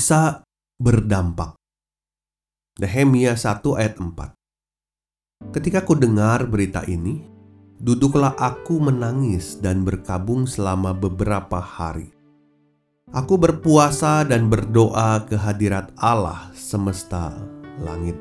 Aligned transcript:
Bisa 0.00 0.40
berdampak. 0.80 1.60
Nehemia 2.80 3.36
1 3.36 3.60
ayat 3.76 4.00
4 4.00 5.52
Ketika 5.52 5.84
ku 5.84 5.92
dengar 5.92 6.48
berita 6.48 6.88
ini, 6.88 7.20
duduklah 7.76 8.32
aku 8.40 8.80
menangis 8.80 9.60
dan 9.60 9.84
berkabung 9.84 10.48
selama 10.48 10.96
beberapa 10.96 11.60
hari. 11.60 12.16
Aku 13.12 13.36
berpuasa 13.36 14.24
dan 14.24 14.48
berdoa 14.48 15.20
ke 15.28 15.36
hadirat 15.36 15.92
Allah 16.00 16.48
semesta 16.56 17.36
langit. 17.84 18.16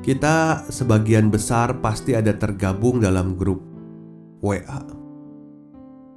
Kita 0.00 0.64
sebagian 0.72 1.28
besar 1.28 1.76
pasti 1.84 2.16
ada 2.16 2.32
tergabung 2.32 3.04
dalam 3.04 3.36
grup 3.36 3.60
WA 4.40 5.01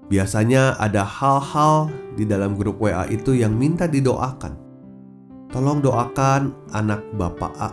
Biasanya 0.06 0.78
ada 0.78 1.02
hal-hal 1.02 1.90
di 2.14 2.30
dalam 2.30 2.54
grup 2.54 2.78
WA 2.78 3.10
itu 3.10 3.34
yang 3.34 3.58
minta 3.58 3.90
didoakan. 3.90 4.54
Tolong 5.50 5.82
doakan 5.82 6.54
anak 6.78 7.02
Bapak 7.18 7.54
A. 7.58 7.72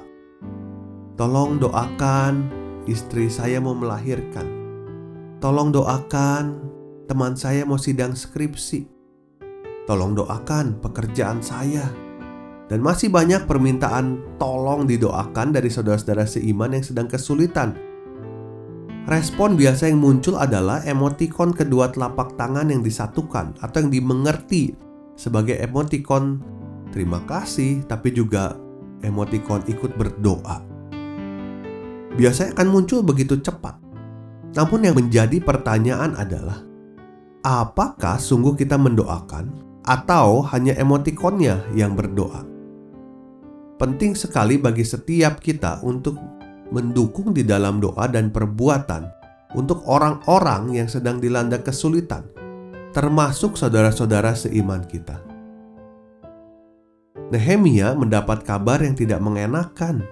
Tolong 1.20 1.60
doakan 1.60 2.48
istri 2.88 3.28
saya 3.28 3.60
mau 3.60 3.77
melahirkan. 3.77 4.48
Tolong 5.44 5.77
doakan 5.77 6.44
teman 7.05 7.36
saya 7.36 7.69
mau 7.69 7.77
sidang 7.77 8.16
skripsi. 8.16 8.88
Tolong 9.84 10.16
doakan 10.16 10.80
pekerjaan 10.80 11.44
saya. 11.44 11.84
Dan 12.72 12.80
masih 12.80 13.12
banyak 13.12 13.44
permintaan 13.44 14.41
tolong 14.41 14.88
didoakan 14.88 15.53
dari 15.53 15.69
saudara-saudara 15.69 16.25
seiman 16.25 16.72
yang 16.72 16.80
sedang 16.86 17.05
kesulitan 17.05 17.91
Respon 19.03 19.58
biasa 19.58 19.91
yang 19.91 19.98
muncul 19.98 20.39
adalah 20.39 20.78
emotikon 20.86 21.50
kedua 21.50 21.91
telapak 21.91 22.39
tangan 22.39 22.70
yang 22.70 22.86
disatukan 22.86 23.50
atau 23.59 23.83
yang 23.83 23.91
dimengerti 23.91 24.78
sebagai 25.19 25.59
emotikon 25.59 26.39
terima 26.94 27.19
kasih, 27.27 27.83
tapi 27.91 28.14
juga 28.14 28.55
emotikon 29.03 29.67
ikut 29.67 29.98
berdoa. 29.98 30.62
Biasanya 32.14 32.55
akan 32.55 32.69
muncul 32.70 33.03
begitu 33.03 33.42
cepat. 33.42 33.75
Namun 34.55 34.86
yang 34.86 34.94
menjadi 34.94 35.42
pertanyaan 35.42 36.14
adalah, 36.14 36.62
apakah 37.42 38.22
sungguh 38.22 38.55
kita 38.55 38.78
mendoakan 38.78 39.50
atau 39.83 40.47
hanya 40.55 40.78
emotikonnya 40.78 41.59
yang 41.75 41.98
berdoa? 41.98 42.47
Penting 43.83 44.14
sekali 44.14 44.62
bagi 44.62 44.87
setiap 44.87 45.43
kita 45.43 45.82
untuk 45.82 46.15
mendukung 46.72 47.37
di 47.37 47.44
dalam 47.44 47.78
doa 47.78 48.09
dan 48.09 48.33
perbuatan 48.33 49.05
untuk 49.53 49.84
orang-orang 49.84 50.72
yang 50.72 50.88
sedang 50.88 51.21
dilanda 51.21 51.60
kesulitan, 51.60 52.25
termasuk 52.97 53.60
saudara-saudara 53.60 54.33
seiman 54.33 54.81
kita. 54.88 55.21
Nehemia 57.28 57.93
mendapat 57.93 58.44
kabar 58.44 58.81
yang 58.81 58.97
tidak 58.97 59.21
mengenakan. 59.21 60.05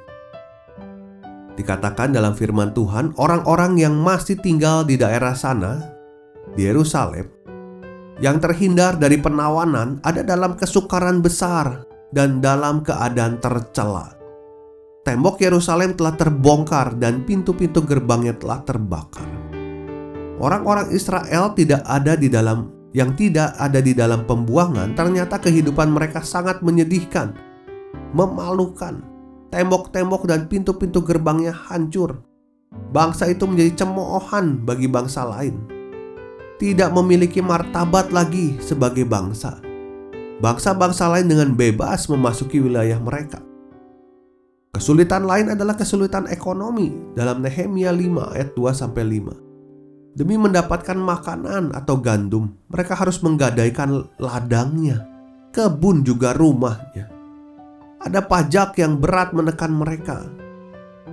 Dikatakan 1.57 2.13
dalam 2.13 2.37
firman 2.37 2.73
Tuhan, 2.73 3.17
orang-orang 3.21 3.81
yang 3.81 3.97
masih 3.97 4.37
tinggal 4.41 4.85
di 4.85 4.97
daerah 4.97 5.37
sana, 5.37 5.81
di 6.57 6.65
Yerusalem, 6.65 7.29
yang 8.21 8.41
terhindar 8.41 9.01
dari 9.01 9.17
penawanan 9.17 10.01
ada 10.05 10.21
dalam 10.21 10.57
kesukaran 10.57 11.25
besar 11.25 11.85
dan 12.13 12.41
dalam 12.41 12.85
keadaan 12.85 13.41
tercela. 13.41 14.20
Tembok 15.01 15.41
Yerusalem 15.41 15.97
telah 15.97 16.13
terbongkar 16.13 16.93
dan 17.01 17.25
pintu-pintu 17.25 17.81
gerbangnya 17.81 18.37
telah 18.37 18.61
terbakar. 18.61 19.25
Orang-orang 20.37 20.93
Israel 20.93 21.57
tidak 21.57 21.81
ada 21.89 22.21
di 22.21 22.29
dalam 22.29 22.69
yang 22.93 23.17
tidak 23.17 23.57
ada 23.57 23.81
di 23.81 23.97
dalam 23.97 24.29
pembuangan, 24.29 24.93
ternyata 24.93 25.41
kehidupan 25.41 25.89
mereka 25.89 26.21
sangat 26.21 26.61
menyedihkan, 26.61 27.33
memalukan. 28.13 29.01
Tembok-tembok 29.51 30.31
dan 30.31 30.47
pintu-pintu 30.47 31.03
gerbangnya 31.03 31.51
hancur. 31.51 32.23
Bangsa 32.95 33.27
itu 33.27 33.51
menjadi 33.51 33.83
cemoohan 33.83 34.63
bagi 34.63 34.87
bangsa 34.87 35.27
lain. 35.27 35.59
Tidak 36.61 36.93
memiliki 36.93 37.43
martabat 37.43 38.15
lagi 38.15 38.61
sebagai 38.63 39.03
bangsa. 39.09 39.59
Bangsa-bangsa 40.39 41.11
lain 41.11 41.27
dengan 41.27 41.51
bebas 41.57 42.07
memasuki 42.07 42.63
wilayah 42.63 43.01
mereka. 43.03 43.50
Kesulitan 44.81 45.29
lain 45.29 45.53
adalah 45.53 45.77
kesulitan 45.77 46.25
ekonomi 46.33 46.89
dalam 47.13 47.45
Nehemia 47.45 47.93
5 47.93 48.33
ayat 48.33 48.57
2 48.57 48.73
sampai 48.73 49.05
5. 49.21 50.17
Demi 50.17 50.41
mendapatkan 50.41 50.97
makanan 50.97 51.77
atau 51.77 52.01
gandum, 52.01 52.49
mereka 52.73 52.97
harus 52.97 53.21
menggadaikan 53.21 54.09
ladangnya, 54.17 55.05
kebun 55.53 56.01
juga 56.01 56.33
rumahnya. 56.33 57.13
Ada 58.01 58.25
pajak 58.25 58.81
yang 58.81 58.97
berat 58.97 59.37
menekan 59.37 59.69
mereka. 59.69 60.25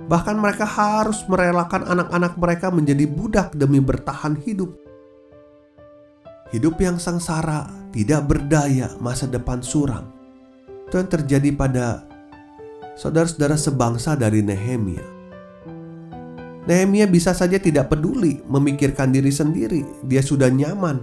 Bahkan 0.08 0.40
mereka 0.40 0.64
harus 0.64 1.20
merelakan 1.28 1.84
anak-anak 1.92 2.40
mereka 2.40 2.72
menjadi 2.72 3.04
budak 3.04 3.52
demi 3.52 3.84
bertahan 3.84 4.40
hidup. 4.48 4.72
Hidup 6.56 6.80
yang 6.80 6.96
sengsara, 6.96 7.68
tidak 7.92 8.24
berdaya, 8.24 8.96
masa 8.96 9.28
depan 9.28 9.60
suram. 9.60 10.08
Itu 10.88 10.96
yang 10.96 11.12
terjadi 11.12 11.52
pada 11.52 12.07
saudara-saudara 12.98 13.54
sebangsa 13.54 14.18
dari 14.18 14.42
Nehemia. 14.42 15.06
Nehemia 16.66 17.06
bisa 17.06 17.30
saja 17.30 17.56
tidak 17.56 17.94
peduli 17.94 18.42
memikirkan 18.50 19.14
diri 19.14 19.30
sendiri, 19.30 19.86
dia 20.02 20.20
sudah 20.20 20.50
nyaman. 20.50 21.00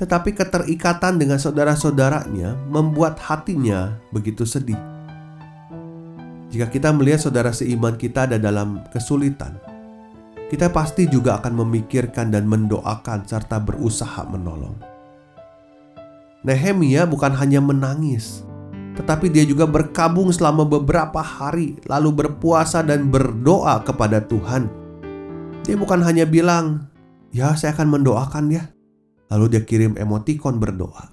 Tetapi 0.00 0.34
keterikatan 0.34 1.20
dengan 1.20 1.38
saudara-saudaranya 1.38 2.58
membuat 2.66 3.20
hatinya 3.20 4.00
begitu 4.10 4.42
sedih. 4.42 4.80
Jika 6.50 6.66
kita 6.72 6.90
melihat 6.90 7.22
saudara 7.22 7.54
seiman 7.54 7.94
kita 7.94 8.26
ada 8.26 8.40
dalam 8.40 8.82
kesulitan, 8.90 9.54
kita 10.50 10.72
pasti 10.72 11.06
juga 11.06 11.38
akan 11.38 11.62
memikirkan 11.62 12.34
dan 12.34 12.50
mendoakan 12.50 13.28
serta 13.28 13.62
berusaha 13.62 14.26
menolong. 14.26 14.74
Nehemia 16.42 17.06
bukan 17.06 17.30
hanya 17.38 17.62
menangis, 17.62 18.42
tetapi 18.94 19.26
dia 19.26 19.42
juga 19.42 19.66
berkabung 19.66 20.30
selama 20.30 20.62
beberapa 20.62 21.18
hari, 21.18 21.74
lalu 21.90 22.24
berpuasa 22.24 22.78
dan 22.86 23.10
berdoa 23.10 23.82
kepada 23.82 24.22
Tuhan. 24.22 24.70
Dia 25.66 25.74
bukan 25.74 25.98
hanya 26.06 26.22
bilang, 26.22 26.86
"Ya, 27.34 27.58
saya 27.58 27.74
akan 27.74 27.98
mendoakan 27.98 28.54
ya." 28.54 28.70
Lalu 29.34 29.58
dia 29.58 29.62
kirim 29.66 29.98
emotikon 29.98 30.62
berdoa. 30.62 31.10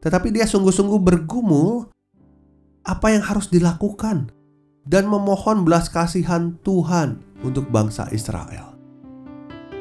Tetapi 0.00 0.32
dia 0.32 0.48
sungguh-sungguh 0.48 0.96
bergumul 1.02 1.92
apa 2.86 3.12
yang 3.12 3.20
harus 3.20 3.50
dilakukan 3.52 4.30
dan 4.86 5.04
memohon 5.10 5.66
belas 5.66 5.90
kasihan 5.90 6.56
Tuhan 6.62 7.20
untuk 7.42 7.68
bangsa 7.68 8.08
Israel. 8.14 8.78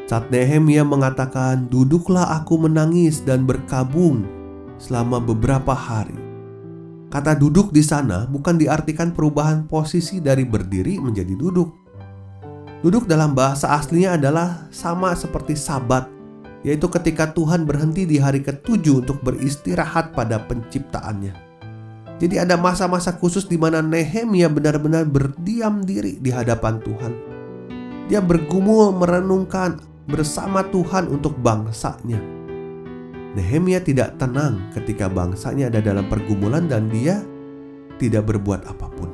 Saat 0.09 0.33
Nehemia 0.33 0.83
mengatakan, 0.83 1.69
"Duduklah 1.69 2.41
aku 2.41 2.59
menangis 2.65 3.23
dan 3.23 3.45
berkabung 3.47 4.25
selama 4.81 5.21
beberapa 5.21 5.71
hari." 5.71 6.24
Kata 7.15 7.31
duduk 7.31 7.71
di 7.71 7.79
sana 7.79 8.27
bukan 8.27 8.59
diartikan 8.59 9.15
perubahan 9.15 9.71
posisi 9.71 10.19
dari 10.19 10.43
berdiri 10.43 10.99
menjadi 10.99 11.31
duduk. 11.31 11.71
Duduk 12.83 13.07
dalam 13.07 13.31
bahasa 13.31 13.71
aslinya 13.71 14.19
adalah 14.19 14.67
sama 14.67 15.15
seperti 15.15 15.55
sabat, 15.55 16.11
yaitu 16.67 16.91
ketika 16.91 17.31
Tuhan 17.31 17.63
berhenti 17.63 18.03
di 18.03 18.19
hari 18.19 18.43
ketujuh 18.43 19.07
untuk 19.07 19.23
beristirahat 19.23 20.11
pada 20.11 20.43
penciptaannya. 20.43 21.31
Jadi 22.19 22.35
ada 22.35 22.59
masa-masa 22.59 23.15
khusus 23.15 23.47
di 23.47 23.55
mana 23.55 23.79
Nehemia 23.79 24.51
benar-benar 24.51 25.07
berdiam 25.07 25.87
diri 25.87 26.19
di 26.19 26.35
hadapan 26.35 26.83
Tuhan. 26.83 27.13
Dia 28.11 28.19
bergumul 28.19 28.91
merenungkan 28.91 29.79
bersama 30.03 30.67
Tuhan 30.67 31.07
untuk 31.07 31.39
bangsanya. 31.39 32.34
Nehemia 33.35 33.83
tidak 33.83 34.15
tenang 34.15 34.71
ketika 34.71 35.11
bangsanya 35.11 35.67
ada 35.67 35.83
dalam 35.83 36.07
pergumulan 36.07 36.71
dan 36.71 36.87
dia 36.87 37.19
tidak 37.99 38.31
berbuat 38.31 38.63
apa 38.63 38.87
pun. 38.95 39.11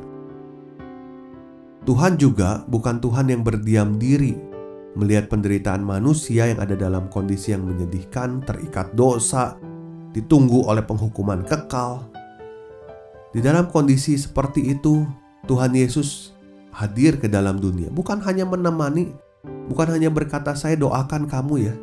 Tuhan 1.81 2.21
juga 2.21 2.62
bukan 2.69 3.01
Tuhan 3.01 3.33
yang 3.33 3.41
berdiam 3.41 3.97
diri 3.97 4.38
melihat 4.94 5.25
penderitaan 5.25 5.81
manusia 5.81 6.53
yang 6.53 6.62
ada 6.62 6.77
dalam 6.77 7.09
kondisi 7.09 7.56
yang 7.56 7.65
menyedihkan, 7.65 8.45
terikat 8.45 8.94
dosa, 8.94 9.57
ditunggu 10.13 10.69
oleh 10.69 10.85
penghukuman 10.85 11.41
kekal. 11.41 12.06
Di 13.33 13.39
dalam 13.39 13.71
kondisi 13.73 14.19
seperti 14.19 14.75
itu, 14.75 15.07
Tuhan 15.47 15.73
Yesus 15.73 16.35
hadir 16.75 17.18
ke 17.18 17.25
dalam 17.25 17.57
dunia, 17.57 17.89
bukan 17.89 18.19
hanya 18.21 18.45
menemani, 18.45 19.09
bukan 19.71 19.88
hanya 19.95 20.12
berkata, 20.12 20.53
"Saya 20.53 20.75
doakan 20.75 21.25
kamu 21.25 21.56
ya", 21.63 21.73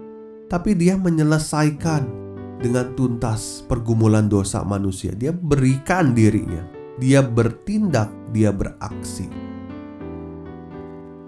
tapi 0.52 0.76
Dia 0.76 1.00
menyelesaikan 1.00 2.27
dengan 2.58 2.92
tuntas 2.98 3.62
pergumulan 3.64 4.26
dosa 4.26 4.66
manusia. 4.66 5.14
Dia 5.14 5.30
berikan 5.30 6.12
dirinya, 6.12 6.66
Dia 6.98 7.22
bertindak, 7.22 8.10
Dia 8.34 8.50
beraksi. 8.50 9.30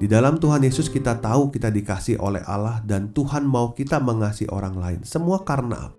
Di 0.00 0.08
dalam 0.08 0.40
Tuhan 0.40 0.64
Yesus 0.64 0.88
kita 0.88 1.20
tahu 1.20 1.52
kita 1.52 1.68
dikasih 1.68 2.16
oleh 2.24 2.40
Allah 2.48 2.80
dan 2.88 3.12
Tuhan 3.12 3.44
mau 3.44 3.76
kita 3.76 4.00
mengasihi 4.00 4.48
orang 4.48 4.80
lain. 4.80 5.00
Semua 5.04 5.44
karena 5.44 5.92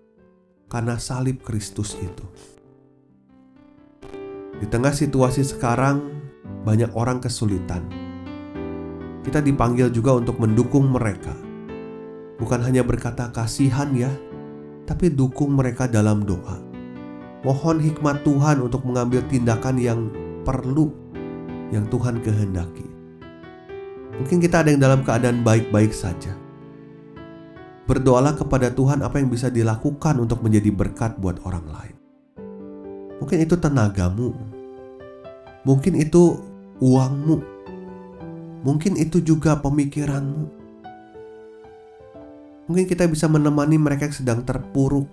karena 0.66 0.98
salib 0.98 1.38
Kristus 1.46 1.94
itu. 2.00 2.26
Di 4.58 4.66
tengah 4.66 4.90
situasi 4.90 5.46
sekarang 5.46 6.02
banyak 6.66 6.90
orang 6.98 7.22
kesulitan. 7.22 7.86
Kita 9.22 9.38
dipanggil 9.38 9.94
juga 9.94 10.18
untuk 10.18 10.42
mendukung 10.42 10.90
mereka. 10.90 11.34
Bukan 12.42 12.58
hanya 12.58 12.82
berkata 12.82 13.30
kasihan 13.30 13.94
ya, 13.94 14.10
tapi 14.86 15.12
dukung 15.12 15.54
mereka 15.54 15.86
dalam 15.86 16.26
doa. 16.26 16.58
Mohon 17.42 17.82
hikmat 17.82 18.22
Tuhan 18.22 18.62
untuk 18.62 18.86
mengambil 18.86 19.22
tindakan 19.26 19.76
yang 19.78 20.00
perlu 20.46 20.94
yang 21.74 21.88
Tuhan 21.90 22.22
kehendaki. 22.22 22.86
Mungkin 24.22 24.38
kita 24.38 24.62
ada 24.62 24.70
yang 24.70 24.82
dalam 24.82 25.00
keadaan 25.02 25.42
baik-baik 25.42 25.90
saja. 25.90 26.36
Berdoalah 27.88 28.38
kepada 28.38 28.70
Tuhan 28.70 29.02
apa 29.02 29.18
yang 29.18 29.26
bisa 29.26 29.50
dilakukan 29.50 30.22
untuk 30.22 30.38
menjadi 30.44 30.70
berkat 30.70 31.18
buat 31.18 31.42
orang 31.42 31.66
lain. 31.66 31.96
Mungkin 33.18 33.38
itu 33.42 33.58
tenagamu. 33.58 34.30
Mungkin 35.66 35.98
itu 35.98 36.38
uangmu. 36.78 37.38
Mungkin 38.62 38.94
itu 38.94 39.18
juga 39.18 39.58
pemikiranmu. 39.58 40.61
Mungkin 42.72 42.88
kita 42.88 43.04
bisa 43.04 43.28
menemani 43.28 43.76
mereka 43.76 44.08
yang 44.08 44.16
sedang 44.16 44.40
terpuruk. 44.48 45.04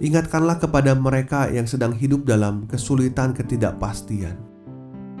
Ingatkanlah 0.00 0.56
kepada 0.56 0.96
mereka 0.96 1.52
yang 1.52 1.68
sedang 1.68 1.92
hidup 1.92 2.24
dalam 2.24 2.64
kesulitan 2.64 3.36
ketidakpastian 3.36 4.32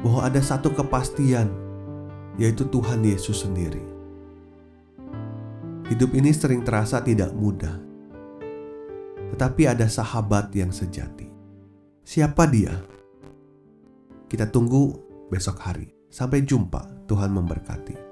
bahwa 0.00 0.24
ada 0.24 0.40
satu 0.40 0.72
kepastian 0.72 1.52
yaitu 2.40 2.64
Tuhan 2.72 3.04
Yesus 3.04 3.44
sendiri. 3.44 3.84
Hidup 5.92 6.16
ini 6.16 6.32
sering 6.32 6.64
terasa 6.64 7.04
tidak 7.04 7.36
mudah, 7.36 7.76
tetapi 9.36 9.68
ada 9.68 9.84
sahabat 9.84 10.48
yang 10.56 10.72
sejati. 10.72 11.28
Siapa 12.08 12.48
dia? 12.48 12.72
Kita 14.32 14.48
tunggu 14.48 14.96
besok 15.28 15.60
hari. 15.60 15.92
Sampai 16.08 16.40
jumpa, 16.40 17.04
Tuhan 17.04 17.36
memberkati. 17.36 18.03